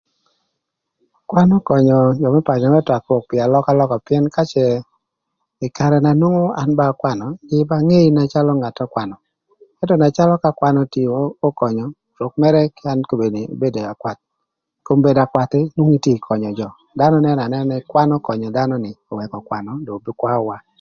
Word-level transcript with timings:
Kwan 1.29 1.49
ökönyö 1.57 1.97
jö 2.21 2.27
më 2.33 2.41
pacö 2.47 2.67
më 2.73 2.79
twakö 2.87 3.13
pï 3.15 3.19
twak 3.21 3.23
pï 3.29 3.43
alökalöka 3.45 3.97
pïën 4.05 4.25
ka 4.35 4.43
cë 4.51 4.65
ï 5.65 5.67
karë 5.77 5.97
na 6.01 6.11
nwongo 6.19 6.45
an 6.61 6.71
ba 6.79 6.85
akwanö 6.91 7.25
jïï 7.49 7.65
ba 7.69 7.77
ngei 7.87 8.07
calö 8.33 8.51
ngat 8.57 8.75
n'ökwanö. 8.77 9.15
Ëntö 9.81 9.95
na 9.97 10.15
calö 10.17 10.33
ka 10.43 10.49
kwan 10.59 10.75
otio 10.83 11.13
ökönyö, 11.47 11.85
rwök 12.17 12.33
mërë 12.41 12.61
an 12.91 12.99
kobedi 13.09 13.41
abedo 13.53 13.81
akwath, 13.93 14.21
kom 14.85 14.99
bedo 15.05 15.21
akwath 15.23 15.55
nwongo 15.75 15.93
itye 15.97 16.13
ka 16.17 16.25
könyö 16.27 16.49
jö, 16.59 16.67
dhanö 16.97 17.17
nënö 17.25 17.41
anëna 17.45 17.69
nï 17.71 17.85
kwan 17.91 18.09
ökönyö 18.17 18.49
dhanö 18.55 18.75
nï 18.83 18.91
öwëkö 19.11 19.35
ökwanö 19.41 19.71
kobedi 19.77 19.85
dong 20.07 20.19
kwaöwa. 20.21 20.57